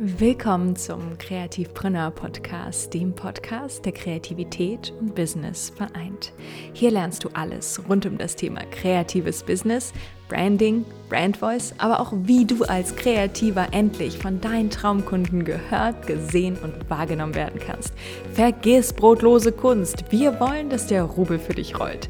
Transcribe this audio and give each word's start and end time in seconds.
Willkommen 0.00 0.76
zum 0.76 1.18
Kreativpreneur 1.18 2.12
Podcast, 2.12 2.94
dem 2.94 3.12
Podcast, 3.16 3.84
der 3.84 3.90
Kreativität 3.90 4.92
und 5.00 5.16
Business 5.16 5.72
vereint. 5.74 6.32
Hier 6.72 6.92
lernst 6.92 7.24
du 7.24 7.30
alles 7.32 7.82
rund 7.88 8.06
um 8.06 8.16
das 8.16 8.36
Thema 8.36 8.60
kreatives 8.70 9.42
Business, 9.42 9.92
Branding, 10.28 10.84
Brand 11.08 11.38
Voice, 11.38 11.74
aber 11.78 11.98
auch 11.98 12.12
wie 12.14 12.44
du 12.44 12.62
als 12.62 12.94
Kreativer 12.94 13.66
endlich 13.72 14.18
von 14.18 14.40
deinen 14.40 14.70
Traumkunden 14.70 15.44
gehört, 15.44 16.06
gesehen 16.06 16.56
und 16.62 16.88
wahrgenommen 16.88 17.34
werden 17.34 17.58
kannst. 17.58 17.92
Vergiss 18.34 18.92
brotlose 18.92 19.50
Kunst. 19.50 20.04
Wir 20.12 20.38
wollen, 20.38 20.70
dass 20.70 20.86
der 20.86 21.02
Rubel 21.02 21.40
für 21.40 21.54
dich 21.54 21.80
rollt. 21.80 22.08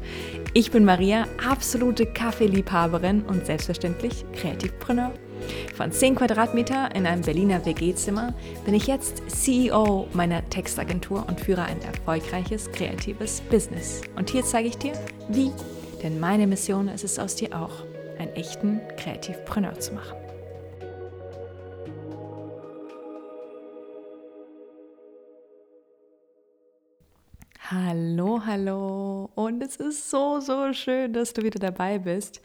Ich 0.53 0.69
bin 0.69 0.85
Maria, 0.85 1.25
absolute 1.43 2.05
Kaffeeliebhaberin 2.05 3.23
und 3.23 3.47
selbstverständlich 3.47 4.25
Kreativpreneur. 4.33 5.11
Von 5.75 5.91
10 5.91 6.15
Quadratmeter 6.15 6.93
in 6.95 7.05
einem 7.05 7.21
Berliner 7.21 7.65
WG-Zimmer 7.65 8.33
bin 8.65 8.73
ich 8.73 8.87
jetzt 8.87 9.23
CEO 9.29 10.07
meiner 10.13 10.47
Textagentur 10.49 11.25
und 11.27 11.39
führe 11.39 11.63
ein 11.63 11.81
erfolgreiches 11.81 12.71
kreatives 12.71 13.41
Business. 13.49 14.01
Und 14.15 14.29
hier 14.29 14.43
zeige 14.43 14.69
ich 14.69 14.77
dir, 14.77 14.93
wie. 15.29 15.51
Denn 16.03 16.19
meine 16.19 16.47
Mission 16.47 16.87
ist 16.87 17.03
es 17.03 17.19
aus 17.19 17.35
dir 17.35 17.59
auch, 17.59 17.83
einen 18.17 18.33
echten 18.35 18.81
Kreativpreneur 18.97 19.79
zu 19.79 19.93
machen. 19.93 20.17
Hallo, 27.71 28.41
hallo 28.43 29.29
und 29.35 29.61
es 29.61 29.75
ist 29.75 30.09
so, 30.09 30.39
so 30.39 30.73
schön, 30.73 31.13
dass 31.13 31.33
du 31.33 31.43
wieder 31.43 31.59
dabei 31.59 31.99
bist. 31.99 32.41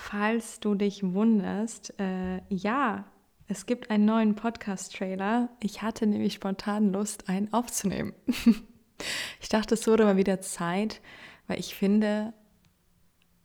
Falls 0.00 0.60
du 0.60 0.76
dich 0.76 1.02
wunderst, 1.02 1.92
äh, 1.98 2.40
ja, 2.48 3.04
es 3.48 3.66
gibt 3.66 3.90
einen 3.90 4.06
neuen 4.06 4.36
Podcast-Trailer. 4.36 5.50
Ich 5.60 5.82
hatte 5.82 6.06
nämlich 6.06 6.34
spontan 6.34 6.92
Lust, 6.92 7.28
einen 7.28 7.52
aufzunehmen. 7.52 8.14
ich 9.40 9.48
dachte, 9.50 9.74
es 9.74 9.86
wurde 9.88 10.04
mal 10.04 10.16
wieder 10.16 10.40
Zeit, 10.40 11.02
weil 11.46 11.58
ich 11.58 11.74
finde, 11.74 12.32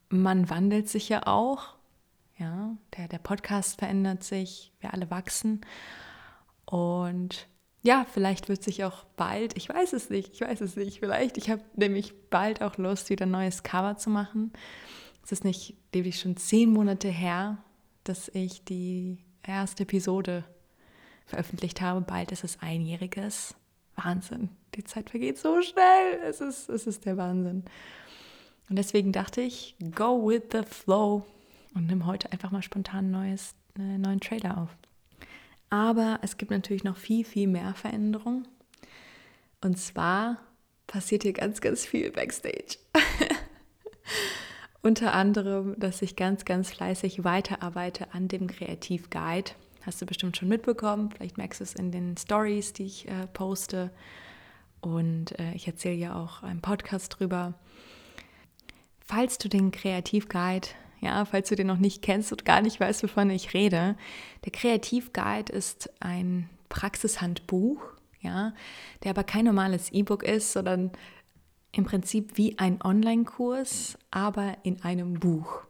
man 0.09 0.49
wandelt 0.49 0.87
sich 0.87 1.09
ja 1.09 1.25
auch. 1.25 1.75
Ja, 2.37 2.77
der, 2.97 3.07
der 3.07 3.17
Podcast 3.17 3.79
verändert 3.79 4.23
sich, 4.23 4.71
wir 4.79 4.93
alle 4.93 5.09
wachsen. 5.09 5.61
Und 6.65 7.47
ja, 7.81 8.05
vielleicht 8.09 8.47
wird 8.47 8.63
sich 8.63 8.85
auch 8.85 9.03
bald, 9.17 9.57
ich 9.57 9.67
weiß 9.67 9.91
es 9.93 10.09
nicht, 10.09 10.33
ich 10.33 10.41
weiß 10.41 10.61
es 10.61 10.77
nicht, 10.77 10.99
vielleicht, 10.99 11.37
ich 11.37 11.49
habe 11.49 11.63
nämlich 11.75 12.13
bald 12.29 12.61
auch 12.61 12.77
Lust, 12.77 13.09
wieder 13.09 13.25
ein 13.25 13.31
neues 13.31 13.63
Cover 13.63 13.97
zu 13.97 14.11
machen. 14.11 14.53
Es 15.23 15.31
ist 15.31 15.43
nicht 15.43 15.75
nämlich 15.93 16.19
schon 16.19 16.37
zehn 16.37 16.71
Monate 16.71 17.07
her, 17.09 17.57
dass 18.03 18.29
ich 18.29 18.63
die 18.63 19.17
erste 19.41 19.83
Episode 19.83 20.43
veröffentlicht 21.25 21.81
habe. 21.81 22.01
Bald 22.01 22.31
ist 22.31 22.43
es 22.43 22.59
einjähriges. 22.61 23.55
Wahnsinn. 23.95 24.49
Die 24.75 24.83
Zeit 24.83 25.09
vergeht 25.09 25.37
so 25.37 25.61
schnell. 25.61 26.19
Es 26.23 26.41
ist, 26.41 26.69
es 26.69 26.87
ist 26.87 27.05
der 27.05 27.17
Wahnsinn. 27.17 27.63
Und 28.69 28.75
deswegen 28.77 29.11
dachte 29.11 29.41
ich, 29.41 29.75
go 29.95 30.27
with 30.27 30.43
the 30.51 30.63
flow 30.63 31.25
und 31.73 31.87
nimm 31.87 32.05
heute 32.05 32.31
einfach 32.31 32.51
mal 32.51 32.61
spontan 32.61 33.11
neues, 33.11 33.55
einen 33.77 34.01
neuen 34.01 34.19
Trailer 34.19 34.57
auf. 34.57 34.69
Aber 35.69 36.19
es 36.21 36.37
gibt 36.37 36.51
natürlich 36.51 36.83
noch 36.83 36.97
viel, 36.97 37.25
viel 37.25 37.47
mehr 37.47 37.73
Veränderungen. 37.73 38.47
Und 39.61 39.77
zwar 39.77 40.37
passiert 40.87 41.23
hier 41.23 41.33
ganz, 41.33 41.61
ganz 41.61 41.85
viel 41.85 42.11
backstage. 42.11 42.77
Unter 44.85 45.13
anderem, 45.13 45.79
dass 45.79 46.01
ich 46.01 46.17
ganz, 46.17 46.43
ganz 46.43 46.69
fleißig 46.69 47.23
weiterarbeite 47.23 48.13
an 48.13 48.27
dem 48.27 48.47
Kreativguide. 48.47 49.51
Hast 49.81 50.01
du 50.01 50.05
bestimmt 50.05 50.35
schon 50.35 50.49
mitbekommen. 50.49 51.09
Vielleicht 51.09 51.37
merkst 51.37 51.61
du 51.61 51.63
es 51.63 51.73
in 51.73 51.93
den 51.93 52.17
Stories, 52.17 52.73
die 52.73 52.83
ich 52.83 53.07
äh, 53.07 53.27
poste. 53.31 53.91
Und 54.81 55.39
äh, 55.39 55.53
ich 55.53 55.67
erzähle 55.67 55.95
ja 55.95 56.21
auch 56.21 56.43
einen 56.43 56.59
Podcast 56.59 57.17
drüber. 57.17 57.53
Falls 58.99 59.37
du 59.37 59.47
den 59.47 59.71
Kreativguide, 59.71 60.67
ja, 60.99 61.23
falls 61.23 61.47
du 61.47 61.55
den 61.55 61.67
noch 61.67 61.77
nicht 61.77 62.01
kennst 62.01 62.33
und 62.33 62.43
gar 62.43 62.61
nicht 62.61 62.81
weißt, 62.81 63.03
wovon 63.03 63.29
ich 63.29 63.53
rede, 63.53 63.95
der 64.43 64.51
Kreativguide 64.51 65.53
ist 65.53 65.89
ein 66.01 66.49
Praxishandbuch, 66.67 67.81
ja, 68.19 68.53
der 69.03 69.11
aber 69.11 69.23
kein 69.23 69.45
normales 69.45 69.93
E-Book 69.93 70.23
ist, 70.23 70.51
sondern 70.51 70.91
im 71.73 71.83
Prinzip 71.83 72.37
wie 72.37 72.57
ein 72.59 72.81
Online-Kurs, 72.81 73.97
aber 74.11 74.57
in 74.63 74.81
einem 74.83 75.15
Buch. 75.15 75.63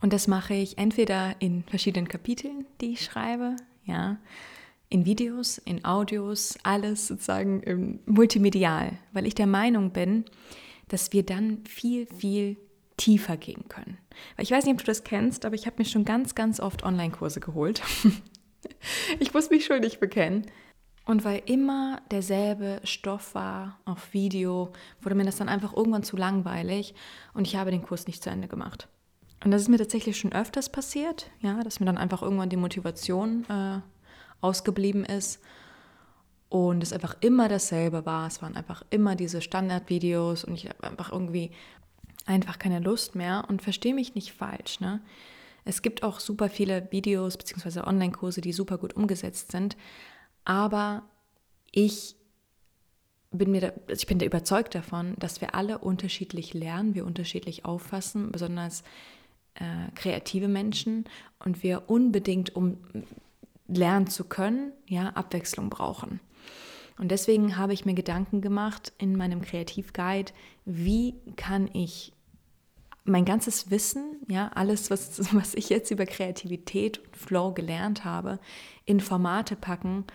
Und 0.00 0.12
das 0.12 0.28
mache 0.28 0.54
ich 0.54 0.78
entweder 0.78 1.34
in 1.40 1.64
verschiedenen 1.64 2.08
Kapiteln, 2.08 2.66
die 2.80 2.92
ich 2.92 3.04
schreibe, 3.04 3.56
ja, 3.84 4.18
in 4.88 5.06
Videos, 5.06 5.58
in 5.58 5.84
Audios, 5.84 6.58
alles 6.62 7.06
sozusagen 7.06 7.62
im 7.62 8.00
multimedial, 8.06 8.98
weil 9.12 9.26
ich 9.26 9.34
der 9.34 9.46
Meinung 9.46 9.90
bin, 9.90 10.24
dass 10.88 11.12
wir 11.12 11.24
dann 11.24 11.64
viel, 11.64 12.06
viel 12.06 12.56
tiefer 12.96 13.36
gehen 13.36 13.68
können. 13.68 13.96
Weil 14.36 14.42
ich 14.42 14.50
weiß 14.50 14.64
nicht, 14.64 14.74
ob 14.74 14.80
du 14.80 14.86
das 14.86 15.04
kennst, 15.04 15.46
aber 15.46 15.54
ich 15.54 15.66
habe 15.66 15.76
mir 15.78 15.84
schon 15.84 16.04
ganz, 16.04 16.34
ganz 16.34 16.60
oft 16.60 16.82
Online-Kurse 16.82 17.40
geholt. 17.40 17.82
ich 19.20 19.32
muss 19.32 19.48
mich 19.48 19.64
schuldig 19.64 20.00
bekennen. 20.00 20.46
Und 21.06 21.24
weil 21.24 21.42
immer 21.46 22.00
derselbe 22.10 22.80
Stoff 22.84 23.34
war 23.34 23.78
auf 23.84 24.12
Video, 24.12 24.72
wurde 25.00 25.16
mir 25.16 25.24
das 25.24 25.36
dann 25.36 25.48
einfach 25.48 25.74
irgendwann 25.76 26.02
zu 26.02 26.16
langweilig 26.16 26.94
und 27.34 27.46
ich 27.46 27.56
habe 27.56 27.70
den 27.70 27.82
Kurs 27.82 28.06
nicht 28.06 28.22
zu 28.22 28.30
Ende 28.30 28.48
gemacht. 28.48 28.88
Und 29.42 29.50
das 29.50 29.62
ist 29.62 29.68
mir 29.68 29.78
tatsächlich 29.78 30.18
schon 30.18 30.32
öfters 30.32 30.70
passiert, 30.70 31.30
ja, 31.40 31.62
dass 31.64 31.80
mir 31.80 31.86
dann 31.86 31.98
einfach 31.98 32.22
irgendwann 32.22 32.50
die 32.50 32.56
Motivation 32.56 33.46
äh, 33.48 33.80
ausgeblieben 34.40 35.04
ist 35.04 35.40
und 36.50 36.82
es 36.82 36.92
einfach 36.92 37.16
immer 37.20 37.48
dasselbe 37.48 38.04
war. 38.04 38.26
Es 38.26 38.42
waren 38.42 38.56
einfach 38.56 38.84
immer 38.90 39.16
diese 39.16 39.40
Standardvideos 39.40 40.44
und 40.44 40.54
ich 40.54 40.68
habe 40.68 40.84
einfach 40.84 41.10
irgendwie 41.10 41.52
einfach 42.26 42.58
keine 42.58 42.80
Lust 42.80 43.14
mehr 43.14 43.44
und 43.48 43.62
verstehe 43.62 43.94
mich 43.94 44.14
nicht 44.14 44.32
falsch, 44.32 44.80
ne? 44.80 45.00
Es 45.64 45.82
gibt 45.82 46.02
auch 46.02 46.20
super 46.20 46.48
viele 46.48 46.90
Videos 46.90 47.36
bzw. 47.36 47.80
Online-Kurse, 47.80 48.40
die 48.40 48.52
super 48.52 48.78
gut 48.78 48.94
umgesetzt 48.94 49.52
sind, 49.52 49.76
aber 50.50 51.04
ich 51.70 52.16
bin 53.30 53.52
mir, 53.52 53.60
da, 53.60 53.72
ich 53.86 54.08
bin 54.08 54.18
da 54.18 54.26
überzeugt 54.26 54.74
davon, 54.74 55.14
dass 55.20 55.40
wir 55.40 55.54
alle 55.54 55.78
unterschiedlich 55.78 56.54
lernen, 56.54 56.96
wir 56.96 57.06
unterschiedlich 57.06 57.64
auffassen, 57.64 58.32
besonders 58.32 58.82
äh, 59.54 59.92
kreative 59.94 60.48
Menschen 60.48 61.04
und 61.38 61.62
wir 61.62 61.88
unbedingt, 61.88 62.56
um 62.56 62.78
lernen 63.68 64.08
zu 64.08 64.24
können, 64.24 64.72
ja, 64.88 65.10
Abwechslung 65.10 65.70
brauchen. 65.70 66.18
Und 66.98 67.12
deswegen 67.12 67.56
habe 67.56 67.72
ich 67.72 67.84
mir 67.84 67.94
Gedanken 67.94 68.40
gemacht 68.40 68.92
in 68.98 69.16
meinem 69.16 69.42
Kreativguide, 69.42 70.32
wie 70.64 71.14
kann 71.36 71.70
ich 71.72 72.12
mein 73.04 73.24
ganzes 73.24 73.70
Wissen, 73.70 74.16
ja, 74.26 74.50
alles, 74.56 74.90
was, 74.90 75.32
was 75.32 75.54
ich 75.54 75.68
jetzt 75.68 75.92
über 75.92 76.06
Kreativität 76.06 76.98
und 76.98 77.16
Flow 77.16 77.52
gelernt 77.52 78.04
habe, 78.04 78.40
in 78.84 78.98
Formate 78.98 79.54
packen, 79.54 80.06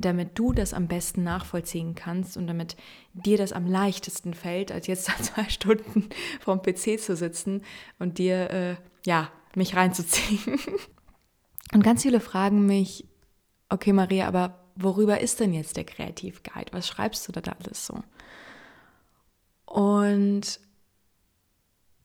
damit 0.00 0.38
du 0.38 0.52
das 0.52 0.74
am 0.74 0.88
besten 0.88 1.22
nachvollziehen 1.22 1.94
kannst 1.94 2.36
und 2.36 2.46
damit 2.46 2.76
dir 3.12 3.38
das 3.38 3.52
am 3.52 3.66
leichtesten 3.66 4.34
fällt, 4.34 4.72
als 4.72 4.86
jetzt 4.86 5.04
zwei 5.22 5.48
Stunden 5.48 6.08
vorm 6.40 6.62
PC 6.62 6.98
zu 7.00 7.16
sitzen 7.16 7.62
und 7.98 8.18
dir, 8.18 8.50
äh, 8.50 8.76
ja, 9.06 9.30
mich 9.54 9.74
reinzuziehen. 9.74 10.58
Und 11.72 11.84
ganz 11.84 12.02
viele 12.02 12.18
fragen 12.18 12.66
mich, 12.66 13.06
okay 13.68 13.92
Maria, 13.92 14.26
aber 14.26 14.64
worüber 14.74 15.20
ist 15.20 15.38
denn 15.38 15.54
jetzt 15.54 15.76
der 15.76 15.84
Kreativguide? 15.84 16.72
Was 16.72 16.88
schreibst 16.88 17.28
du 17.28 17.32
da 17.32 17.40
alles 17.40 17.86
so? 17.86 18.02
Und 19.66 20.58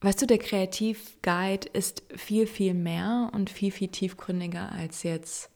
weißt 0.02 0.22
du, 0.22 0.26
der 0.26 0.38
Kreativguide 0.38 1.68
ist 1.72 2.04
viel, 2.14 2.46
viel 2.46 2.74
mehr 2.74 3.30
und 3.32 3.50
viel, 3.50 3.72
viel 3.72 3.88
tiefgründiger 3.88 4.70
als 4.70 5.02
jetzt 5.02 5.50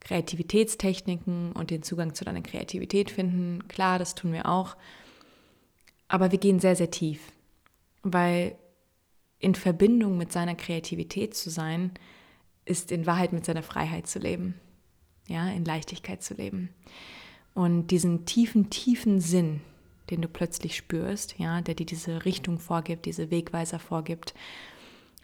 Kreativitätstechniken 0.00 1.52
und 1.52 1.70
den 1.70 1.82
Zugang 1.82 2.14
zu 2.14 2.24
deiner 2.24 2.42
Kreativität 2.42 3.10
finden. 3.10 3.66
Klar, 3.68 3.98
das 3.98 4.14
tun 4.14 4.32
wir 4.32 4.46
auch. 4.46 4.76
Aber 6.08 6.32
wir 6.32 6.38
gehen 6.38 6.60
sehr, 6.60 6.76
sehr 6.76 6.90
tief, 6.90 7.20
weil 8.02 8.56
in 9.38 9.54
Verbindung 9.54 10.16
mit 10.16 10.32
seiner 10.32 10.54
Kreativität 10.54 11.34
zu 11.34 11.50
sein, 11.50 11.92
ist 12.64 12.92
in 12.92 13.06
Wahrheit 13.06 13.32
mit 13.32 13.44
seiner 13.44 13.62
Freiheit 13.62 14.06
zu 14.06 14.18
leben, 14.18 14.54
ja, 15.26 15.48
in 15.50 15.64
Leichtigkeit 15.64 16.22
zu 16.22 16.34
leben. 16.34 16.70
Und 17.54 17.88
diesen 17.88 18.24
tiefen, 18.24 18.70
tiefen 18.70 19.20
Sinn, 19.20 19.60
den 20.10 20.22
du 20.22 20.28
plötzlich 20.28 20.76
spürst, 20.76 21.38
ja, 21.38 21.60
der 21.60 21.74
dir 21.74 21.86
diese 21.86 22.24
Richtung 22.24 22.58
vorgibt, 22.58 23.06
diese 23.06 23.30
Wegweiser 23.30 23.78
vorgibt, 23.78 24.34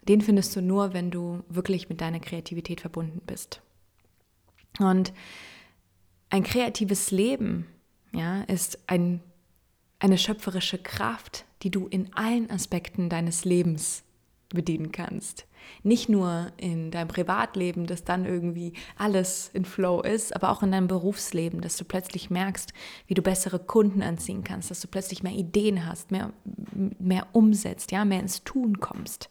den 0.07 0.21
findest 0.21 0.55
du 0.55 0.61
nur, 0.61 0.93
wenn 0.93 1.11
du 1.11 1.43
wirklich 1.49 1.89
mit 1.89 2.01
deiner 2.01 2.19
Kreativität 2.19 2.81
verbunden 2.81 3.21
bist. 3.25 3.61
Und 4.79 5.13
ein 6.29 6.43
kreatives 6.43 7.11
Leben 7.11 7.67
ja, 8.11 8.41
ist 8.43 8.79
ein, 8.87 9.21
eine 9.99 10.17
schöpferische 10.17 10.77
Kraft, 10.77 11.45
die 11.61 11.71
du 11.71 11.87
in 11.87 12.13
allen 12.13 12.49
Aspekten 12.49 13.09
deines 13.09 13.45
Lebens 13.45 14.03
bedienen 14.49 14.91
kannst. 14.91 15.45
Nicht 15.83 16.09
nur 16.09 16.51
in 16.57 16.91
deinem 16.91 17.07
Privatleben, 17.07 17.87
dass 17.87 18.03
dann 18.03 18.25
irgendwie 18.25 18.73
alles 18.97 19.49
in 19.53 19.65
Flow 19.65 20.01
ist, 20.01 20.35
aber 20.35 20.51
auch 20.51 20.61
in 20.61 20.71
deinem 20.71 20.87
Berufsleben, 20.87 21.61
dass 21.61 21.77
du 21.77 21.85
plötzlich 21.85 22.29
merkst, 22.29 22.71
wie 23.07 23.15
du 23.15 23.21
bessere 23.21 23.59
Kunden 23.59 24.03
anziehen 24.03 24.43
kannst, 24.43 24.69
dass 24.69 24.81
du 24.81 24.87
plötzlich 24.87 25.23
mehr 25.23 25.33
Ideen 25.33 25.85
hast, 25.85 26.11
mehr, 26.11 26.33
mehr 26.99 27.27
umsetzt, 27.33 27.91
ja, 27.91 28.05
mehr 28.05 28.19
ins 28.19 28.43
Tun 28.43 28.79
kommst. 28.79 29.29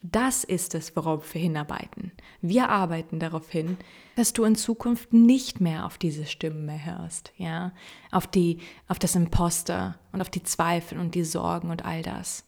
Das 0.00 0.44
ist 0.44 0.74
es, 0.74 0.94
worauf 0.94 1.34
wir 1.34 1.40
hinarbeiten. 1.40 2.12
Wir 2.40 2.68
arbeiten 2.68 3.18
darauf 3.18 3.50
hin, 3.50 3.76
dass 4.14 4.32
du 4.32 4.44
in 4.44 4.54
Zukunft 4.54 5.12
nicht 5.12 5.60
mehr 5.60 5.86
auf 5.86 5.98
diese 5.98 6.24
Stimmen 6.24 6.66
mehr 6.66 6.84
hörst, 6.84 7.32
ja, 7.36 7.72
auf 8.12 8.26
die, 8.26 8.58
auf 8.86 8.98
das 8.98 9.16
Imposter 9.16 9.98
und 10.12 10.20
auf 10.20 10.30
die 10.30 10.44
Zweifel 10.44 10.98
und 10.98 11.14
die 11.14 11.24
Sorgen 11.24 11.70
und 11.70 11.84
all 11.84 12.02
das. 12.02 12.44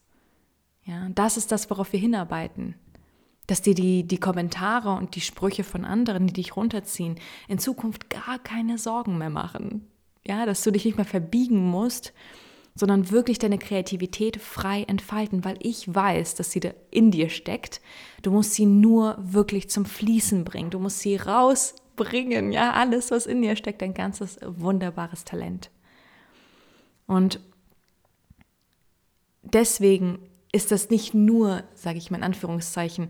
Ja, 0.85 1.09
das 1.11 1.37
ist 1.37 1.51
das, 1.53 1.69
worauf 1.71 1.93
wir 1.93 2.01
hinarbeiten 2.01 2.77
dass 3.51 3.63
dir 3.63 3.75
die, 3.75 4.07
die 4.07 4.19
Kommentare 4.19 4.91
und 4.93 5.17
die 5.17 5.21
Sprüche 5.21 5.65
von 5.65 5.85
anderen, 5.85 6.29
die 6.29 6.35
dich 6.35 6.55
runterziehen, 6.55 7.17
in 7.49 7.59
Zukunft 7.59 8.09
gar 8.09 8.39
keine 8.39 8.79
Sorgen 8.79 9.19
mehr 9.19 9.31
machen. 9.31 9.89
Ja, 10.25 10.47
dass 10.47 10.63
du 10.63 10.71
dich 10.71 10.85
nicht 10.85 10.97
mehr 10.97 11.07
verbiegen 11.07 11.59
musst, 11.59 12.13
sondern 12.81 13.11
wirklich 13.11 13.39
deine 13.39 13.59
Kreativität 13.59 14.41
frei 14.41 14.85
entfalten, 14.85 15.45
weil 15.45 15.59
ich 15.61 15.95
weiß, 15.95 16.35
dass 16.35 16.51
sie 16.51 16.63
in 16.91 17.11
dir 17.11 17.29
steckt. 17.29 17.83
Du 18.23 18.31
musst 18.31 18.55
sie 18.55 18.65
nur 18.65 19.19
wirklich 19.21 19.69
zum 19.69 19.85
Fließen 19.85 20.45
bringen. 20.45 20.71
Du 20.71 20.79
musst 20.79 21.01
sie 21.01 21.17
rausbringen. 21.17 22.53
Ja, 22.53 22.73
alles, 22.73 23.11
was 23.11 23.27
in 23.27 23.43
dir 23.43 23.55
steckt, 23.55 23.83
ein 23.83 23.93
ganzes 23.93 24.39
wunderbares 24.43 25.25
Talent. 25.25 25.71
Und 27.07 27.39
deswegen 29.43 30.19
ist 30.51 30.73
das 30.73 30.89
nicht 30.89 31.13
nur, 31.13 31.65
sage 31.75 31.99
ich 31.99 32.11
mal 32.11 32.17
in 32.17 32.25
Anführungszeichen, 32.25 33.09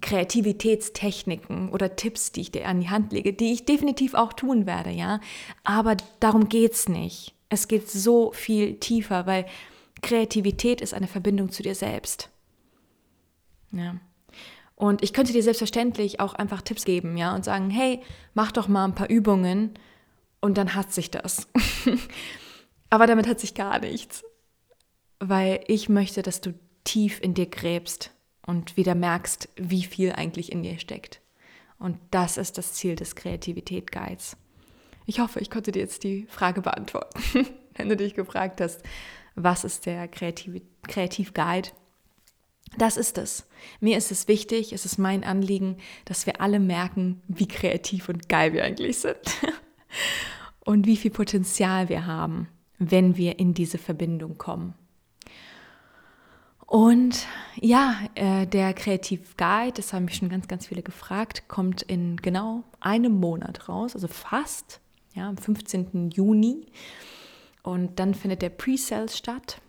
Kreativitätstechniken 0.00 1.68
oder 1.68 1.96
Tipps, 1.96 2.32
die 2.32 2.40
ich 2.40 2.50
dir 2.50 2.66
an 2.66 2.80
die 2.80 2.88
Hand 2.88 3.12
lege, 3.12 3.34
die 3.34 3.52
ich 3.52 3.66
definitiv 3.66 4.14
auch 4.14 4.32
tun 4.32 4.64
werde, 4.64 4.90
ja. 4.90 5.20
Aber 5.64 5.98
darum 6.18 6.48
geht's 6.48 6.88
nicht. 6.88 7.34
Es 7.54 7.68
geht 7.68 7.88
so 7.90 8.32
viel 8.32 8.78
tiefer, 8.80 9.26
weil 9.26 9.46
Kreativität 10.02 10.80
ist 10.80 10.94
eine 10.94 11.06
Verbindung 11.06 11.50
zu 11.50 11.62
dir 11.62 11.74
selbst. 11.74 12.30
Ja. 13.72 13.96
Und 14.76 15.02
ich 15.02 15.12
könnte 15.12 15.32
dir 15.32 15.42
selbstverständlich 15.42 16.20
auch 16.20 16.34
einfach 16.34 16.62
Tipps 16.62 16.84
geben, 16.84 17.16
ja, 17.16 17.34
und 17.34 17.44
sagen, 17.44 17.70
hey, 17.70 18.00
mach 18.34 18.52
doch 18.52 18.68
mal 18.68 18.84
ein 18.84 18.94
paar 18.94 19.08
Übungen 19.08 19.74
und 20.40 20.58
dann 20.58 20.74
hat 20.74 20.92
sich 20.92 21.10
das. 21.10 21.48
Aber 22.90 23.06
damit 23.06 23.26
hat 23.26 23.40
sich 23.40 23.54
gar 23.54 23.78
nichts 23.78 24.24
weil 25.28 25.60
ich 25.66 25.88
möchte, 25.88 26.22
dass 26.22 26.40
du 26.40 26.54
tief 26.84 27.20
in 27.20 27.34
dir 27.34 27.46
gräbst 27.46 28.10
und 28.46 28.76
wieder 28.76 28.94
merkst, 28.94 29.48
wie 29.56 29.84
viel 29.84 30.12
eigentlich 30.12 30.52
in 30.52 30.62
dir 30.62 30.78
steckt. 30.78 31.20
Und 31.78 31.98
das 32.10 32.36
ist 32.36 32.58
das 32.58 32.74
Ziel 32.74 32.94
des 32.94 33.16
Kreativität 33.16 33.90
Guides. 33.90 34.36
Ich 35.06 35.20
hoffe, 35.20 35.40
ich 35.40 35.50
konnte 35.50 35.72
dir 35.72 35.80
jetzt 35.80 36.04
die 36.04 36.26
Frage 36.28 36.62
beantworten, 36.62 37.20
wenn 37.76 37.88
du 37.88 37.96
dich 37.96 38.14
gefragt 38.14 38.60
hast, 38.60 38.82
was 39.34 39.64
ist 39.64 39.86
der 39.86 40.08
Kreativ, 40.08 40.62
Kreativ 40.82 41.34
Guide? 41.34 41.70
Das 42.78 42.96
ist 42.96 43.18
es. 43.18 43.46
Mir 43.80 43.98
ist 43.98 44.10
es 44.10 44.28
wichtig, 44.28 44.72
es 44.72 44.84
ist 44.84 44.98
mein 44.98 45.24
Anliegen, 45.24 45.76
dass 46.04 46.26
wir 46.26 46.40
alle 46.40 46.58
merken, 46.58 47.22
wie 47.28 47.46
kreativ 47.46 48.08
und 48.08 48.28
geil 48.28 48.52
wir 48.52 48.64
eigentlich 48.64 48.98
sind 48.98 49.16
und 50.60 50.86
wie 50.86 50.96
viel 50.96 51.10
Potenzial 51.10 51.88
wir 51.88 52.06
haben, 52.06 52.48
wenn 52.78 53.16
wir 53.16 53.38
in 53.38 53.54
diese 53.54 53.78
Verbindung 53.78 54.38
kommen. 54.38 54.74
Und 56.66 57.26
ja, 57.60 57.96
äh, 58.14 58.46
der 58.46 58.74
Kreativ 58.74 59.36
Guide, 59.36 59.74
das 59.76 59.92
haben 59.92 60.06
mich 60.06 60.16
schon 60.16 60.28
ganz, 60.28 60.48
ganz 60.48 60.66
viele 60.66 60.82
gefragt, 60.82 61.46
kommt 61.46 61.82
in 61.82 62.16
genau 62.16 62.64
einem 62.80 63.12
Monat 63.20 63.68
raus, 63.68 63.94
also 63.94 64.08
fast, 64.08 64.80
ja, 65.14 65.28
am 65.28 65.36
15. 65.36 66.10
Juni. 66.10 66.66
Und 67.62 67.98
dann 67.98 68.14
findet 68.14 68.42
der 68.42 68.50
Pre-Sale 68.50 69.08
statt. 69.08 69.60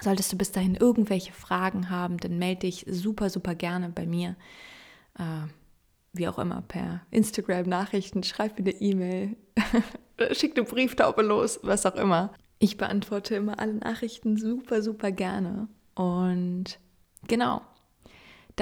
Solltest 0.00 0.32
du 0.32 0.38
bis 0.38 0.52
dahin 0.52 0.74
irgendwelche 0.74 1.32
Fragen 1.32 1.90
haben, 1.90 2.16
dann 2.18 2.38
melde 2.38 2.60
dich 2.60 2.86
super, 2.88 3.30
super 3.30 3.54
gerne 3.54 3.88
bei 3.88 4.06
mir. 4.06 4.36
Äh, 5.18 5.48
wie 6.12 6.28
auch 6.28 6.38
immer, 6.38 6.62
per 6.62 7.02
Instagram-Nachrichten, 7.10 8.22
schreib 8.22 8.58
mir 8.58 8.64
eine 8.70 8.80
E-Mail, 8.80 9.36
schick 10.32 10.56
eine 10.56 10.66
Brieftaube 10.66 11.22
los, 11.22 11.60
was 11.62 11.86
auch 11.86 11.94
immer. 11.94 12.32
Ich 12.58 12.76
beantworte 12.76 13.34
immer 13.34 13.58
alle 13.58 13.74
Nachrichten 13.74 14.36
super, 14.36 14.82
super 14.82 15.10
gerne. 15.10 15.68
Und 15.94 16.78
genau, 17.26 17.62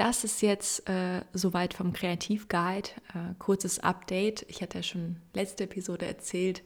das 0.01 0.23
ist 0.23 0.41
jetzt 0.41 0.89
äh, 0.89 1.21
soweit 1.31 1.75
vom 1.75 1.93
Kreativguide. 1.93 2.89
Äh, 3.13 3.35
kurzes 3.37 3.77
Update. 3.77 4.43
Ich 4.49 4.63
hatte 4.63 4.79
ja 4.79 4.83
schon 4.83 5.17
letzte 5.35 5.65
Episode 5.65 6.07
erzählt, 6.07 6.63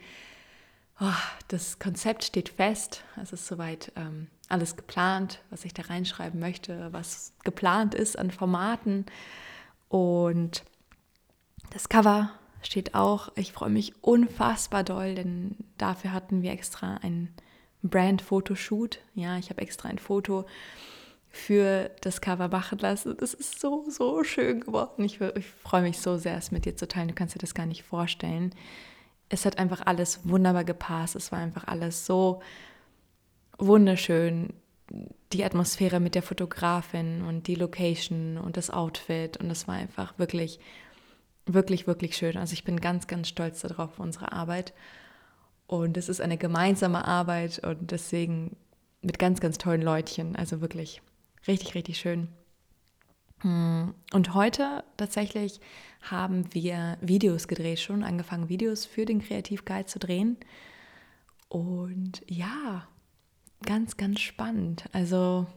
oh, 1.02 1.12
das 1.50 1.78
Konzept 1.78 2.24
steht 2.24 2.48
fest. 2.48 3.04
Es 3.22 3.34
ist 3.34 3.46
soweit 3.46 3.92
ähm, 3.98 4.28
alles 4.48 4.78
geplant, 4.78 5.42
was 5.50 5.66
ich 5.66 5.74
da 5.74 5.82
reinschreiben 5.82 6.40
möchte, 6.40 6.94
was 6.94 7.34
geplant 7.44 7.94
ist 7.94 8.18
an 8.18 8.32
Formaten. 8.32 9.06
Und 9.90 10.64
das 11.72 11.90
Cover 11.90 12.32
steht 12.62 12.96
auch. 12.96 13.34
Ich 13.36 13.52
freue 13.52 13.70
mich 13.70 14.02
unfassbar 14.02 14.86
doll, 14.86 15.14
denn 15.14 15.58
dafür 15.78 16.14
hatten 16.14 16.42
wir 16.42 16.52
extra 16.52 17.00
ein 17.02 17.34
Brand-Fotoshoot. 17.84 19.00
Ja, 19.14 19.38
ich 19.38 19.50
habe 19.50 19.62
extra 19.62 19.90
ein 19.90 20.00
Foto 20.00 20.46
für 21.36 21.92
das 22.02 22.22
Cover 22.22 22.48
machen 22.48 22.80
lassen. 22.80 23.16
Das 23.18 23.34
ist 23.34 23.60
so, 23.60 23.86
so 23.90 24.24
schön 24.24 24.62
geworden. 24.62 25.04
Ich, 25.04 25.20
ich 25.20 25.46
freue 25.46 25.82
mich 25.82 26.00
so 26.00 26.18
sehr, 26.18 26.38
es 26.38 26.52
mit 26.52 26.66
dir 26.66 26.78
zu 26.78 26.88
teilen. 26.88 27.10
Du 27.10 27.14
kannst 27.14 27.36
dir 27.36 27.40
das 27.40 27.54
gar 27.54 27.66
nicht 27.66 27.84
vorstellen. 27.84 28.56
Es 29.28 29.46
hat 29.46 29.60
einfach 29.60 29.86
alles 29.86 30.22
wunderbar 30.24 30.64
gepasst. 30.64 31.16
Es 31.16 31.32
war 31.32 31.40
einfach 31.40 31.68
alles 31.68 32.06
so 32.06 32.42
wunderschön. 33.58 34.54
Die 35.34 35.44
Atmosphäre 35.44 36.00
mit 36.00 36.16
der 36.16 36.24
Fotografin 36.24 37.22
und 37.24 37.48
die 37.48 37.56
Location 37.56 38.38
und 38.38 38.56
das 38.56 38.70
Outfit. 38.70 39.36
Und 39.38 39.52
es 39.52 39.68
war 39.68 39.76
einfach 39.76 40.18
wirklich, 40.18 40.60
wirklich, 41.46 41.86
wirklich 41.86 42.16
schön. 42.16 42.38
Also 42.38 42.54
ich 42.54 42.64
bin 42.64 42.80
ganz, 42.80 43.08
ganz 43.08 43.28
stolz 43.28 43.62
darauf, 43.62 43.92
auf 43.92 44.00
unsere 44.00 44.32
Arbeit. 44.32 44.74
Und 45.68 45.98
es 45.98 46.08
ist 46.08 46.22
eine 46.22 46.38
gemeinsame 46.38 47.06
Arbeit 47.06 47.60
und 47.60 47.92
deswegen 47.92 48.56
mit 49.02 49.20
ganz, 49.20 49.42
ganz 49.42 49.58
tollen 49.58 49.82
Leutchen. 49.82 50.38
Also 50.38 50.62
wirklich 50.62 51.02
richtig, 51.48 51.76
richtig 51.76 51.98
schön. 51.98 52.28
Hm. 53.42 53.94
Und 54.14 54.34
heute 54.34 54.84
tatsächlich 54.98 55.60
haben 56.02 56.54
wir 56.54 56.98
Videos 57.02 57.48
gedreht, 57.48 57.80
schon 57.80 58.04
angefangen, 58.04 58.50
Videos 58.50 58.86
für 58.86 59.06
den 59.06 59.22
Kreativguide 59.22 59.86
zu 59.86 60.00
drehen. 60.00 60.38
Und 61.50 62.24
ja, 62.28 62.88
ganz, 63.64 63.98
ganz 63.98 64.20
spannend. 64.22 64.86
Also 64.94 65.48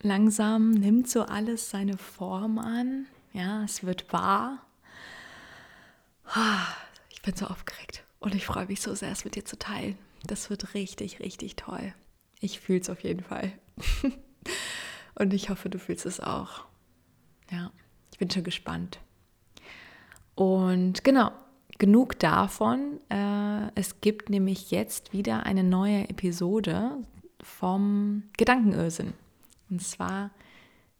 langsam 0.00 0.70
nimmt 0.70 1.08
so 1.08 1.22
alles 1.22 1.70
seine 1.70 1.96
Form 1.96 2.58
an. 2.58 3.06
Ja, 3.32 3.64
es 3.64 3.84
wird 3.84 4.12
wahr. 4.12 4.64
Ich 7.10 7.22
bin 7.22 7.34
so 7.34 7.46
aufgeregt. 7.46 8.04
Und 8.20 8.34
ich 8.34 8.46
freue 8.46 8.66
mich 8.66 8.80
so 8.80 8.94
sehr, 8.94 9.10
es 9.10 9.24
mit 9.24 9.34
dir 9.34 9.44
zu 9.44 9.58
teilen. 9.58 9.98
Das 10.24 10.50
wird 10.50 10.74
richtig, 10.74 11.20
richtig 11.20 11.56
toll. 11.56 11.92
Ich 12.40 12.60
fühle 12.60 12.80
es 12.80 12.90
auf 12.90 13.02
jeden 13.02 13.22
Fall. 13.22 13.52
Und 15.14 15.34
ich 15.34 15.50
hoffe, 15.50 15.68
du 15.68 15.78
fühlst 15.78 16.06
es 16.06 16.20
auch. 16.20 16.64
Ja, 17.50 17.70
ich 18.10 18.18
bin 18.18 18.30
schon 18.30 18.44
gespannt. 18.44 18.98
Und 20.34 21.04
genau, 21.04 21.32
genug 21.78 22.18
davon. 22.18 23.00
Äh, 23.08 23.70
es 23.74 24.00
gibt 24.00 24.30
nämlich 24.30 24.70
jetzt 24.70 25.12
wieder 25.12 25.44
eine 25.44 25.64
neue 25.64 26.08
Episode 26.08 26.96
vom 27.42 28.24
Gedankenösen. 28.36 29.14
Und 29.68 29.82
zwar 29.82 30.30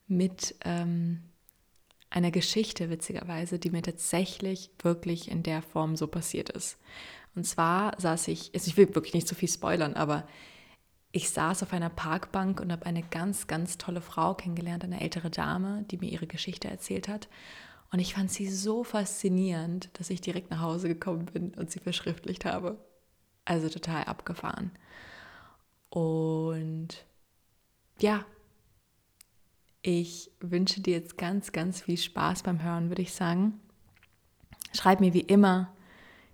mit 0.06 0.54
ähm, 0.64 1.22
einer 2.10 2.30
Geschichte, 2.30 2.90
witzigerweise, 2.90 3.58
die 3.58 3.70
mir 3.70 3.82
tatsächlich 3.82 4.70
wirklich 4.82 5.30
in 5.30 5.42
der 5.42 5.62
Form 5.62 5.96
so 5.96 6.06
passiert 6.06 6.50
ist. 6.50 6.78
Und 7.34 7.44
zwar 7.44 7.98
saß 7.98 8.28
ich, 8.28 8.50
also 8.54 8.68
ich 8.68 8.76
will 8.76 8.94
wirklich 8.94 9.14
nicht 9.14 9.28
so 9.28 9.34
viel 9.34 9.48
spoilern, 9.48 9.94
aber 9.94 10.26
ich 11.12 11.30
saß 11.30 11.62
auf 11.62 11.74
einer 11.74 11.90
Parkbank 11.90 12.60
und 12.60 12.72
habe 12.72 12.86
eine 12.86 13.02
ganz, 13.02 13.46
ganz 13.46 13.76
tolle 13.76 14.00
Frau 14.00 14.34
kennengelernt, 14.34 14.82
eine 14.82 15.02
ältere 15.02 15.30
Dame, 15.30 15.84
die 15.90 15.98
mir 15.98 16.10
ihre 16.10 16.26
Geschichte 16.26 16.68
erzählt 16.68 17.06
hat. 17.06 17.28
Und 17.92 17.98
ich 17.98 18.14
fand 18.14 18.32
sie 18.32 18.48
so 18.48 18.82
faszinierend, 18.82 19.90
dass 19.92 20.08
ich 20.08 20.22
direkt 20.22 20.50
nach 20.50 20.62
Hause 20.62 20.88
gekommen 20.88 21.26
bin 21.26 21.52
und 21.54 21.70
sie 21.70 21.80
verschriftlicht 21.80 22.46
habe. 22.46 22.82
Also 23.44 23.68
total 23.68 24.04
abgefahren. 24.04 24.70
Und 25.90 27.04
ja, 28.00 28.24
ich 29.82 30.30
wünsche 30.40 30.80
dir 30.80 30.94
jetzt 30.94 31.18
ganz, 31.18 31.52
ganz 31.52 31.82
viel 31.82 31.98
Spaß 31.98 32.44
beim 32.44 32.62
Hören, 32.62 32.88
würde 32.88 33.02
ich 33.02 33.12
sagen. 33.12 33.60
Schreib 34.72 35.00
mir 35.00 35.12
wie 35.12 35.20
immer 35.20 35.74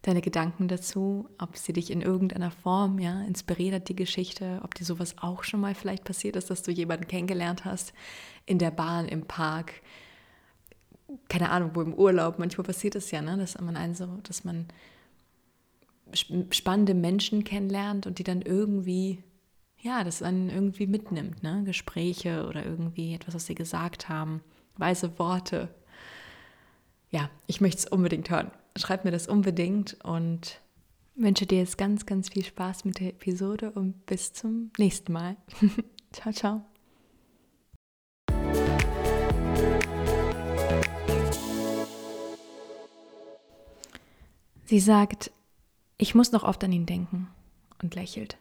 deine 0.03 0.21
Gedanken 0.21 0.69
dazu, 0.69 1.29
ob 1.39 1.57
sie 1.57 1.73
dich 1.73 1.91
in 1.91 2.03
irgendeiner 2.03 2.51
Form 2.51 2.99
ja, 2.99 3.23
inspiriert 3.23 3.75
hat, 3.75 3.89
die 3.89 3.97
Geschichte, 3.97 4.61
ob 4.63 4.75
dir 4.75 4.85
sowas 4.85 5.17
auch 5.19 5.43
schon 5.43 5.61
mal 5.61 5.75
vielleicht 5.75 6.05
passiert 6.05 6.37
ist, 6.37 6.51
dass 6.51 6.63
du 6.63 6.71
jemanden 6.71 7.09
kennengelernt 7.09 7.65
hast 7.65 7.93
in 8.47 8.59
der 8.59 8.71
Bahn, 8.71 9.09
im 9.09 9.27
Park, 9.27 9.75
keine 11.29 11.51
Ahnung, 11.51 11.73
wo 11.75 11.83
im 11.83 11.95
Urlaub. 11.95 12.39
Manchmal 12.39 12.67
passiert 12.67 12.95
es 12.95 13.11
ja, 13.11 13.23
ne, 13.23 13.37
dass 13.37 13.61
man 13.61 13.77
einen 13.77 13.95
so, 13.95 14.07
dass 14.23 14.45
man 14.45 14.69
spannende 16.51 16.95
Menschen 16.95 17.45
kennenlernt 17.45 18.07
und 18.07 18.19
die 18.19 18.25
dann 18.25 18.41
irgendwie, 18.43 19.23
ja, 19.81 20.05
das 20.05 20.21
dann 20.21 20.49
irgendwie 20.49 20.87
mitnimmt, 20.87 21.43
ne? 21.43 21.63
Gespräche 21.65 22.47
oder 22.47 22.65
irgendwie 22.65 23.15
etwas, 23.15 23.35
was 23.35 23.47
sie 23.47 23.55
gesagt 23.55 24.09
haben, 24.09 24.43
weise 24.77 25.19
Worte. 25.19 25.69
Ja, 27.11 27.31
ich 27.47 27.61
möchte 27.61 27.79
es 27.79 27.87
unbedingt 27.87 28.31
hören 28.31 28.51
schreib 28.79 29.05
mir 29.05 29.11
das 29.11 29.29
unbedingt 29.29 29.97
und 30.05 30.61
wünsche 31.15 31.47
dir 31.47 31.59
jetzt 31.59 31.79
ganz, 31.79 32.07
ganz 32.07 32.29
viel 32.29 32.45
Spaß 32.45 32.85
mit 32.85 33.01
der 33.01 33.09
Episode 33.09 33.73
und 33.73 34.07
bis 34.07 34.33
zum 34.33 34.71
nächsten 34.79 35.13
Mal. 35.13 35.37
ciao, 36.13 36.33
ciao. 36.33 36.65
Sie 44.65 44.81
sagt, 44.81 45.31
ich 45.97 46.15
muss 46.15 46.31
noch 46.31 46.45
oft 46.45 46.63
an 46.63 46.73
ihn 46.73 46.85
denken 46.85 47.29
und 47.83 47.95
lächelt. 47.95 48.37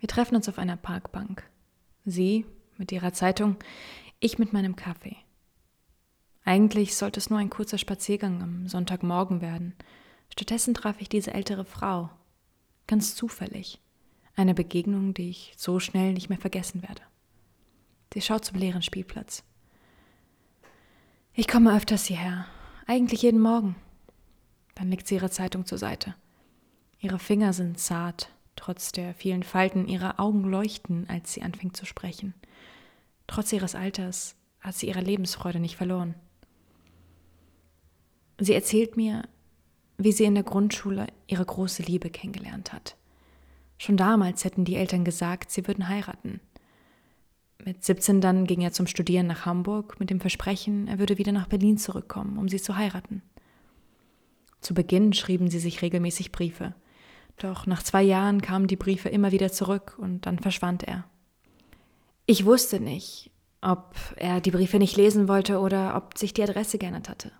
Wir 0.00 0.08
treffen 0.08 0.34
uns 0.34 0.48
auf 0.48 0.58
einer 0.58 0.76
Parkbank. 0.76 1.48
Sie 2.04 2.46
mit 2.78 2.90
ihrer 2.90 3.12
Zeitung, 3.12 3.56
ich 4.18 4.38
mit 4.38 4.52
meinem 4.52 4.76
Kaffee. 4.76 5.16
Eigentlich 6.44 6.96
sollte 6.96 7.20
es 7.20 7.30
nur 7.30 7.38
ein 7.38 7.50
kurzer 7.50 7.78
Spaziergang 7.78 8.42
am 8.42 8.68
Sonntagmorgen 8.68 9.40
werden. 9.40 9.74
Stattdessen 10.28 10.74
traf 10.74 11.00
ich 11.00 11.08
diese 11.08 11.34
ältere 11.34 11.64
Frau. 11.64 12.10
Ganz 12.86 13.14
zufällig. 13.14 13.80
Eine 14.34 14.54
Begegnung, 14.54 15.14
die 15.14 15.30
ich 15.30 15.54
so 15.56 15.78
schnell 15.78 16.12
nicht 16.12 16.28
mehr 16.28 16.38
vergessen 16.38 16.82
werde. 16.82 17.02
Sie 18.12 18.20
schaut 18.20 18.44
zum 18.44 18.58
leeren 18.58 18.82
Spielplatz. 18.82 19.44
Ich 21.34 21.48
komme 21.48 21.74
öfters 21.74 22.04
hierher, 22.04 22.46
eigentlich 22.86 23.22
jeden 23.22 23.40
Morgen. 23.40 23.76
Dann 24.74 24.90
legt 24.90 25.06
sie 25.06 25.14
ihre 25.14 25.30
Zeitung 25.30 25.64
zur 25.64 25.78
Seite. 25.78 26.14
Ihre 26.98 27.18
Finger 27.18 27.52
sind 27.52 27.78
zart, 27.78 28.30
trotz 28.56 28.92
der 28.92 29.14
vielen 29.14 29.42
Falten, 29.42 29.88
ihre 29.88 30.18
Augen 30.18 30.44
leuchten, 30.44 31.08
als 31.08 31.32
sie 31.32 31.42
anfängt 31.42 31.76
zu 31.76 31.86
sprechen. 31.86 32.34
Trotz 33.26 33.52
ihres 33.52 33.74
Alters 33.74 34.36
hat 34.60 34.74
sie 34.74 34.88
ihre 34.88 35.00
Lebensfreude 35.00 35.58
nicht 35.58 35.76
verloren. 35.76 36.14
Sie 38.42 38.54
erzählt 38.54 38.96
mir, 38.96 39.22
wie 39.98 40.10
sie 40.10 40.24
in 40.24 40.34
der 40.34 40.42
Grundschule 40.42 41.06
ihre 41.28 41.44
große 41.44 41.84
Liebe 41.84 42.10
kennengelernt 42.10 42.72
hat. 42.72 42.96
Schon 43.78 43.96
damals 43.96 44.44
hätten 44.44 44.64
die 44.64 44.74
Eltern 44.74 45.04
gesagt, 45.04 45.52
sie 45.52 45.64
würden 45.68 45.88
heiraten. 45.88 46.40
Mit 47.64 47.84
17 47.84 48.20
dann 48.20 48.44
ging 48.44 48.60
er 48.60 48.72
zum 48.72 48.88
Studieren 48.88 49.28
nach 49.28 49.46
Hamburg 49.46 50.00
mit 50.00 50.10
dem 50.10 50.18
Versprechen, 50.18 50.88
er 50.88 50.98
würde 50.98 51.18
wieder 51.18 51.30
nach 51.30 51.46
Berlin 51.46 51.78
zurückkommen, 51.78 52.36
um 52.36 52.48
sie 52.48 52.60
zu 52.60 52.76
heiraten. 52.76 53.22
Zu 54.60 54.74
Beginn 54.74 55.12
schrieben 55.12 55.48
sie 55.48 55.60
sich 55.60 55.80
regelmäßig 55.80 56.32
Briefe. 56.32 56.74
Doch 57.36 57.66
nach 57.66 57.84
zwei 57.84 58.02
Jahren 58.02 58.42
kamen 58.42 58.66
die 58.66 58.76
Briefe 58.76 59.08
immer 59.08 59.30
wieder 59.30 59.52
zurück 59.52 59.96
und 59.98 60.26
dann 60.26 60.40
verschwand 60.40 60.82
er. 60.82 61.04
Ich 62.26 62.44
wusste 62.44 62.80
nicht, 62.80 63.30
ob 63.60 63.94
er 64.16 64.40
die 64.40 64.50
Briefe 64.50 64.80
nicht 64.80 64.96
lesen 64.96 65.28
wollte 65.28 65.60
oder 65.60 65.94
ob 65.96 66.18
sich 66.18 66.34
die 66.34 66.42
Adresse 66.42 66.78
geändert 66.78 67.08
hatte. 67.08 67.30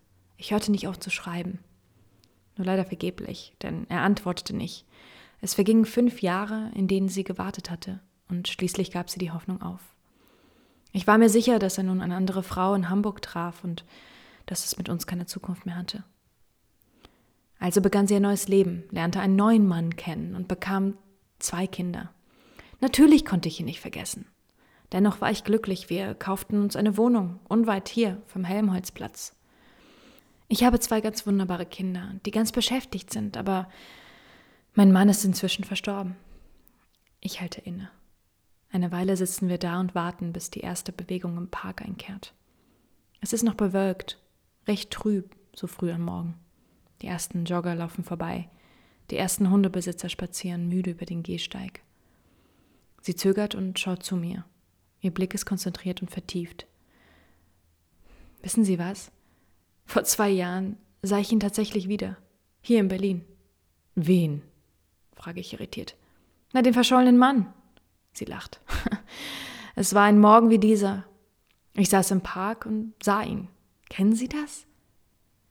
Ich 0.43 0.51
hörte 0.51 0.73
nicht 0.73 0.89
auf 0.89 0.99
zu 0.99 1.09
schreiben. 1.09 1.61
Nur 2.57 2.67
leider 2.67 2.85
vergeblich, 2.85 3.55
denn 3.63 3.87
er 3.89 4.01
antwortete 4.01 4.57
nicht. 4.57 4.85
Es 5.41 5.55
vergingen 5.55 5.85
fünf 5.85 6.21
Jahre, 6.21 6.73
in 6.75 6.89
denen 6.89 7.09
sie 7.09 7.23
gewartet 7.23 7.71
hatte, 7.71 8.01
und 8.29 8.49
schließlich 8.49 8.91
gab 8.91 9.09
sie 9.09 9.21
die 9.21 9.31
Hoffnung 9.31 9.63
auf. 9.63 9.95
Ich 10.91 11.07
war 11.07 11.17
mir 11.17 11.29
sicher, 11.29 11.61
dass 11.61 11.79
er 11.79 11.85
nun 11.85 12.01
eine 12.01 12.17
andere 12.17 12.43
Frau 12.43 12.75
in 12.75 12.91
Hamburg 12.91 13.23
traf 13.23 13.63
und 13.63 13.85
dass 14.47 14.65
es 14.65 14.77
mit 14.77 14.89
uns 14.89 15.07
keine 15.07 15.27
Zukunft 15.27 15.65
mehr 15.65 15.77
hatte. 15.77 16.03
Also 17.61 17.81
begann 17.81 18.09
sie 18.09 18.17
ein 18.17 18.23
neues 18.23 18.49
Leben, 18.49 18.83
lernte 18.91 19.21
einen 19.21 19.37
neuen 19.37 19.69
Mann 19.69 19.95
kennen 19.95 20.35
und 20.35 20.49
bekam 20.49 20.99
zwei 21.39 21.69
Kinder. 21.69 22.11
Natürlich 22.81 23.25
konnte 23.25 23.49
ich 23.49 23.61
ihn 23.61 23.67
nicht 23.67 23.81
vergessen. 23.81 24.27
Dennoch 24.91 25.21
war 25.21 25.31
ich 25.31 25.45
glücklich, 25.45 25.89
wir 25.89 26.17
kauften 26.17 26.61
uns 26.61 26.75
eine 26.75 26.97
Wohnung 26.97 27.39
unweit 27.47 27.89
hier 27.89 28.21
vom 28.27 28.43
Helmholtzplatz. 28.43 29.37
Ich 30.53 30.65
habe 30.65 30.79
zwei 30.79 31.01
ganz 31.01 31.27
wunderbare 31.27 31.65
Kinder, 31.65 32.13
die 32.27 32.31
ganz 32.31 32.53
beschäftigt 32.53 33.11
sind, 33.11 33.39
aber 33.39 33.71
mein 34.75 34.93
Mann 34.93 35.09
ist 35.09 35.25
inzwischen 35.25 35.65
verstorben. 35.65 36.15
Ich 37.23 37.41
halte 37.41 37.63
inne. 37.63 37.91
Eine 38.71 38.93
Weile 38.93 39.17
sitzen 39.17 39.49
wir 39.49 39.57
da 39.57 39.81
und 39.81 39.95
warten, 39.95 40.35
bis 40.35 40.51
die 40.51 40.61
erste 40.61 40.93
Bewegung 40.93 41.39
im 41.39 41.49
Park 41.49 41.81
einkehrt. 41.81 42.35
Es 43.23 43.33
ist 43.33 43.45
noch 43.45 43.55
bewölkt, 43.55 44.21
recht 44.69 44.91
trüb, 44.91 45.35
so 45.57 45.67
früh 45.67 45.91
am 45.91 46.03
Morgen. 46.03 46.35
Die 47.01 47.07
ersten 47.07 47.47
Jogger 47.47 47.75
laufen 47.75 48.05
vorbei, 48.05 48.51
die 49.11 49.17
ersten 49.17 49.51
Hundebesitzer 49.51 50.11
spazieren 50.11 50.69
müde 50.69 50.91
über 50.91 51.07
den 51.07 51.23
Gehsteig. 51.23 51.81
Sie 53.01 53.17
zögert 53.17 53.55
und 53.55 53.79
schaut 53.79 54.03
zu 54.03 54.17
mir. 54.17 54.45
Ihr 55.01 55.15
Blick 55.15 55.33
ist 55.33 55.47
konzentriert 55.47 56.03
und 56.03 56.11
vertieft. 56.11 56.67
Wissen 58.43 58.67
Sie 58.67 58.79
was? 58.79 59.11
Vor 59.93 60.05
zwei 60.05 60.31
Jahren 60.31 60.79
sah 61.03 61.19
ich 61.19 61.31
ihn 61.33 61.41
tatsächlich 61.41 61.87
wieder. 61.87 62.17
Hier 62.63 62.81
in 62.81 62.89
Berlin. 62.89 63.27
Wen? 63.95 64.41
frage 65.15 65.39
ich 65.39 65.53
irritiert. 65.53 65.97
Na, 66.55 66.63
den 66.63 66.73
verschollenen 66.73 67.19
Mann. 67.19 67.53
Sie 68.15 68.25
lacht. 68.25 68.63
Es 69.75 69.93
war 69.93 70.05
ein 70.05 70.19
Morgen 70.19 70.49
wie 70.49 70.59
dieser. 70.59 71.05
Ich 71.75 71.91
saß 71.91 72.11
im 72.13 72.23
Park 72.23 72.65
und 72.65 72.95
sah 73.03 73.23
ihn. 73.23 73.49
Kennen 73.91 74.15
Sie 74.15 74.29
das? 74.29 74.65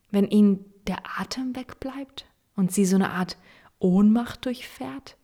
Wenn 0.09 0.27
Ihnen 0.27 0.65
der 0.87 1.03
Atem 1.19 1.55
wegbleibt 1.55 2.25
und 2.55 2.71
Sie 2.71 2.85
so 2.85 2.95
eine 2.95 3.11
Art 3.11 3.37
Ohnmacht 3.77 4.43
durchfährt? 4.45 5.17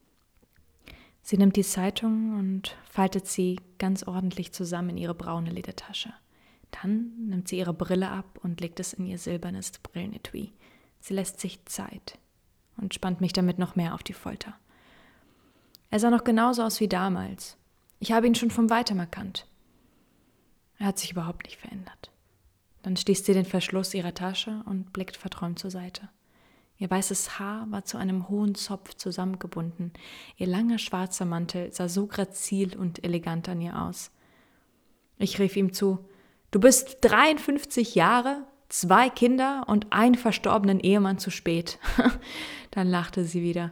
Sie 1.23 1.39
nimmt 1.39 1.55
die 1.55 1.63
Zeitung 1.63 2.37
und 2.37 2.77
faltet 2.87 3.25
sie 3.25 3.59
ganz 3.79 4.03
ordentlich 4.03 4.53
zusammen 4.53 4.91
in 4.91 4.97
ihre 4.97 5.15
braune 5.15 5.49
Ledertasche. 5.49 6.13
Dann 6.81 7.11
nimmt 7.17 7.47
sie 7.47 7.57
ihre 7.57 7.73
Brille 7.73 8.09
ab 8.09 8.39
und 8.43 8.61
legt 8.61 8.79
es 8.79 8.93
in 8.93 9.05
ihr 9.05 9.17
silbernes 9.17 9.71
Brillenetui. 9.79 10.53
Sie 10.99 11.13
lässt 11.13 11.39
sich 11.39 11.63
Zeit 11.65 12.17
und 12.77 12.93
spannt 12.93 13.21
mich 13.21 13.33
damit 13.33 13.59
noch 13.59 13.75
mehr 13.75 13.93
auf 13.93 14.03
die 14.03 14.13
Folter. 14.13 14.55
Er 15.89 15.99
sah 15.99 16.09
noch 16.09 16.23
genauso 16.23 16.63
aus 16.63 16.79
wie 16.79 16.87
damals. 16.87 17.57
Ich 17.99 18.11
habe 18.11 18.27
ihn 18.27 18.35
schon 18.35 18.51
vom 18.51 18.69
Weitem 18.69 18.99
erkannt. 18.99 19.47
Er 20.77 20.87
hat 20.87 20.99
sich 20.99 21.11
überhaupt 21.11 21.45
nicht 21.45 21.57
verändert. 21.57 22.11
Dann 22.83 22.95
schließt 22.95 23.25
sie 23.25 23.33
den 23.33 23.45
Verschluss 23.45 23.93
ihrer 23.93 24.13
Tasche 24.13 24.61
und 24.65 24.93
blickt 24.93 25.17
verträumt 25.17 25.59
zur 25.59 25.71
Seite. 25.71 26.09
Ihr 26.77 26.91
weißes 26.91 27.39
Haar 27.39 27.65
war 27.71 27.85
zu 27.85 27.97
einem 27.97 28.29
hohen 28.29 28.53
Zopf 28.53 28.93
zusammengebunden. 28.93 29.91
Ihr 30.37 30.45
langer 30.45 30.77
schwarzer 30.77 31.25
Mantel 31.25 31.73
sah 31.73 31.89
so 31.89 32.05
grazil 32.05 32.77
und 32.77 33.03
elegant 33.03 33.49
an 33.49 33.61
ihr 33.61 33.81
aus. 33.81 34.11
Ich 35.17 35.39
rief 35.39 35.55
ihm 35.55 35.73
zu, 35.73 36.05
Du 36.51 36.59
bist 36.59 36.97
53 37.01 37.95
Jahre, 37.95 38.43
zwei 38.69 39.09
Kinder 39.09 39.63
und 39.67 39.91
einen 39.91 40.15
verstorbenen 40.15 40.79
Ehemann 40.79 41.17
zu 41.17 41.29
spät. 41.29 41.79
Dann 42.71 42.87
lachte 42.87 43.23
sie 43.25 43.41
wieder. 43.41 43.71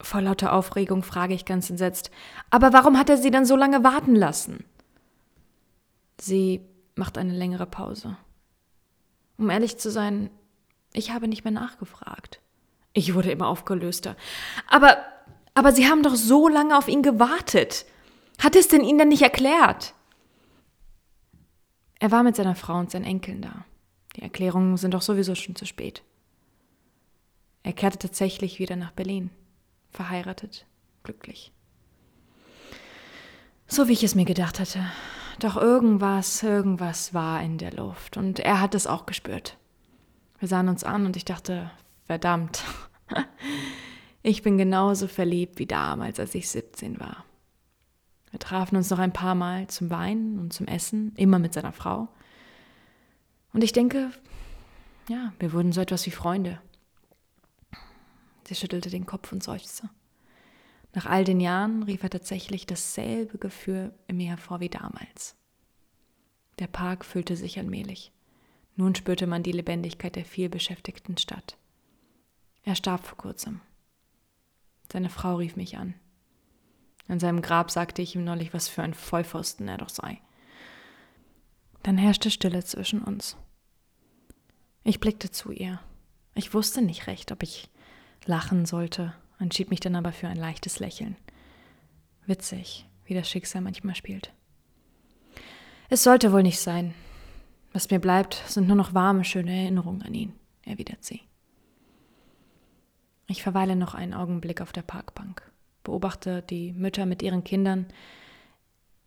Vor 0.00 0.20
lauter 0.20 0.52
Aufregung 0.52 1.02
frage 1.02 1.34
ich 1.34 1.44
ganz 1.44 1.70
entsetzt, 1.70 2.10
aber 2.50 2.72
warum 2.72 2.98
hat 2.98 3.10
er 3.10 3.16
sie 3.16 3.32
dann 3.32 3.44
so 3.44 3.56
lange 3.56 3.82
warten 3.82 4.14
lassen? 4.14 4.64
Sie 6.20 6.60
macht 6.94 7.18
eine 7.18 7.32
längere 7.32 7.66
Pause. 7.66 8.16
Um 9.38 9.50
ehrlich 9.50 9.76
zu 9.78 9.90
sein, 9.90 10.30
ich 10.92 11.10
habe 11.10 11.26
nicht 11.26 11.42
mehr 11.42 11.52
nachgefragt. 11.52 12.40
Ich 12.92 13.14
wurde 13.14 13.32
immer 13.32 13.48
aufgelöster. 13.48 14.16
Aber, 14.68 14.98
aber 15.54 15.72
Sie 15.72 15.88
haben 15.88 16.02
doch 16.04 16.14
so 16.14 16.48
lange 16.48 16.78
auf 16.78 16.88
ihn 16.88 17.02
gewartet. 17.02 17.84
Hat 18.38 18.54
es 18.54 18.68
denn 18.68 18.84
Ihnen 18.84 18.98
denn 18.98 19.08
nicht 19.08 19.22
erklärt? 19.22 19.94
Er 21.98 22.10
war 22.10 22.22
mit 22.22 22.36
seiner 22.36 22.54
Frau 22.54 22.78
und 22.78 22.90
seinen 22.90 23.04
Enkeln 23.04 23.42
da. 23.42 23.64
Die 24.16 24.22
Erklärungen 24.22 24.76
sind 24.76 24.94
doch 24.94 25.02
sowieso 25.02 25.34
schon 25.34 25.56
zu 25.56 25.66
spät. 25.66 26.02
Er 27.62 27.72
kehrte 27.72 27.98
tatsächlich 27.98 28.58
wieder 28.58 28.76
nach 28.76 28.92
Berlin, 28.92 29.30
verheiratet, 29.90 30.66
glücklich. 31.02 31.52
So 33.66 33.88
wie 33.88 33.92
ich 33.92 34.04
es 34.04 34.14
mir 34.14 34.24
gedacht 34.24 34.60
hatte. 34.60 34.80
Doch 35.40 35.56
irgendwas, 35.56 36.42
irgendwas 36.42 37.14
war 37.14 37.42
in 37.42 37.58
der 37.58 37.72
Luft 37.72 38.16
und 38.16 38.40
er 38.40 38.60
hat 38.60 38.74
es 38.74 38.86
auch 38.86 39.06
gespürt. 39.06 39.56
Wir 40.38 40.48
sahen 40.48 40.68
uns 40.68 40.84
an 40.84 41.06
und 41.06 41.16
ich 41.16 41.24
dachte, 41.24 41.70
verdammt, 42.04 42.64
ich 44.22 44.42
bin 44.42 44.58
genauso 44.58 45.06
verliebt 45.06 45.58
wie 45.58 45.66
damals, 45.66 46.18
als 46.18 46.34
ich 46.34 46.48
17 46.48 46.98
war. 46.98 47.24
Wir 48.30 48.40
trafen 48.40 48.76
uns 48.76 48.90
noch 48.90 48.98
ein 48.98 49.12
paar 49.12 49.34
Mal 49.34 49.68
zum 49.68 49.90
Weinen 49.90 50.38
und 50.38 50.52
zum 50.52 50.66
Essen, 50.66 51.12
immer 51.16 51.38
mit 51.38 51.54
seiner 51.54 51.72
Frau. 51.72 52.08
Und 53.52 53.64
ich 53.64 53.72
denke, 53.72 54.10
ja, 55.08 55.32
wir 55.38 55.52
wurden 55.52 55.72
so 55.72 55.80
etwas 55.80 56.04
wie 56.06 56.10
Freunde. 56.10 56.60
Sie 58.46 58.54
schüttelte 58.54 58.90
den 58.90 59.06
Kopf 59.06 59.32
und 59.32 59.42
seufzte. 59.42 59.88
Nach 60.94 61.06
all 61.06 61.24
den 61.24 61.40
Jahren 61.40 61.82
rief 61.82 62.02
er 62.02 62.10
tatsächlich 62.10 62.66
dasselbe 62.66 63.38
Gefühl 63.38 63.92
in 64.06 64.16
mir 64.16 64.28
hervor 64.28 64.60
wie 64.60 64.70
damals. 64.70 65.36
Der 66.58 66.66
Park 66.66 67.04
füllte 67.04 67.36
sich 67.36 67.58
allmählich. 67.58 68.12
Nun 68.76 68.94
spürte 68.94 69.26
man 69.26 69.42
die 69.42 69.52
Lebendigkeit 69.52 70.16
der 70.16 70.24
vielbeschäftigten 70.24 71.18
Stadt. 71.18 71.56
Er 72.64 72.74
starb 72.74 73.06
vor 73.06 73.18
kurzem. 73.18 73.60
Seine 74.90 75.10
Frau 75.10 75.36
rief 75.36 75.56
mich 75.56 75.76
an. 75.76 75.94
An 77.08 77.20
seinem 77.20 77.42
Grab 77.42 77.70
sagte 77.70 78.02
ich 78.02 78.14
ihm 78.14 78.24
neulich, 78.24 78.52
was 78.52 78.68
für 78.68 78.82
ein 78.82 78.94
Vollpfosten 78.94 79.66
er 79.66 79.78
doch 79.78 79.88
sei. 79.88 80.20
Dann 81.82 81.96
herrschte 81.96 82.30
Stille 82.30 82.62
zwischen 82.64 83.02
uns. 83.02 83.36
Ich 84.84 85.00
blickte 85.00 85.30
zu 85.30 85.50
ihr. 85.50 85.80
Ich 86.34 86.54
wusste 86.54 86.82
nicht 86.82 87.06
recht, 87.06 87.32
ob 87.32 87.42
ich 87.42 87.70
lachen 88.26 88.66
sollte, 88.66 89.14
entschied 89.38 89.70
mich 89.70 89.80
dann 89.80 89.96
aber 89.96 90.12
für 90.12 90.28
ein 90.28 90.36
leichtes 90.36 90.80
Lächeln. 90.80 91.16
Witzig, 92.26 92.86
wie 93.06 93.14
das 93.14 93.28
Schicksal 93.28 93.62
manchmal 93.62 93.94
spielt. 93.94 94.32
Es 95.88 96.02
sollte 96.02 96.32
wohl 96.32 96.42
nicht 96.42 96.60
sein. 96.60 96.94
Was 97.72 97.90
mir 97.90 97.98
bleibt, 97.98 98.42
sind 98.46 98.66
nur 98.66 98.76
noch 98.76 98.94
warme, 98.94 99.24
schöne 99.24 99.62
Erinnerungen 99.62 100.02
an 100.02 100.14
ihn, 100.14 100.34
erwidert 100.62 101.04
sie. 101.04 101.22
Ich 103.26 103.42
verweile 103.42 103.76
noch 103.76 103.94
einen 103.94 104.14
Augenblick 104.14 104.60
auf 104.60 104.72
der 104.72 104.82
Parkbank, 104.82 105.42
beobachte 105.88 106.42
die 106.42 106.72
Mütter 106.72 107.06
mit 107.06 107.22
ihren 107.22 107.44
Kindern. 107.44 107.86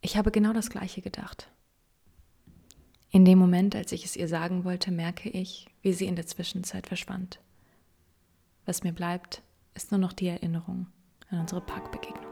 Ich 0.02 0.18
habe 0.18 0.32
genau 0.32 0.52
das 0.52 0.70
Gleiche 0.70 1.02
gedacht. 1.02 1.48
In 3.12 3.24
dem 3.24 3.38
Moment, 3.38 3.76
als 3.76 3.92
ich 3.92 4.04
es 4.04 4.16
ihr 4.16 4.28
sagen 4.28 4.64
wollte, 4.64 4.92
merke 4.92 5.30
ich, 5.30 5.68
wie 5.82 5.94
sie 5.94 6.08
in 6.08 6.16
der 6.16 6.26
Zwischenzeit 6.26 6.88
verschwand. 6.88 7.40
Was 8.66 8.84
mir 8.84 8.94
bleibt, 8.94 9.44
ist 9.76 9.92
nur 9.92 10.00
noch 10.00 10.14
die 10.14 10.28
Erinnerung 10.28 10.88
an 11.30 11.40
unsere 11.40 11.62
Parkbegegnung. 11.62 12.31